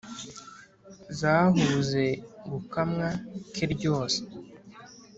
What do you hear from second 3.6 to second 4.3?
ryose